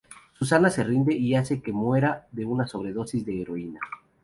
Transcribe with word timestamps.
Susanna 0.33 0.71
se 0.71 0.83
rinde 0.83 1.13
y 1.13 1.35
hace 1.35 1.61
que 1.61 1.71
muera 1.71 2.27
de 2.31 2.43
una 2.43 2.65
sobredosis 2.65 3.23
de 3.23 3.39
heroína. 3.39 3.79